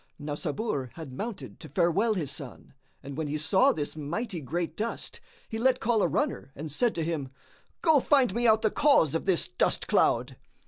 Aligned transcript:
Now 0.17 0.33
Sabur 0.33 0.89
had 0.95 1.13
mounted 1.13 1.59
to 1.59 1.69
farewell 1.69 2.15
his 2.15 2.31
son, 2.31 2.73
and 3.03 3.15
when 3.15 3.27
he 3.27 3.37
saw 3.37 3.71
this 3.71 3.95
mighty 3.95 4.41
great 4.41 4.75
dust, 4.75 5.21
he 5.47 5.59
let 5.59 5.79
call 5.79 6.01
a 6.01 6.07
runner 6.07 6.51
and 6.55 6.71
said 6.71 6.95
to 6.95 7.03
him, 7.03 7.29
"Go 7.83 7.99
find 7.99 8.33
me 8.33 8.47
out 8.47 8.63
the 8.63 8.71
cause 8.71 9.13
of 9.13 9.27
this 9.27 9.47
dust 9.47 9.87
cloud." 9.87 10.37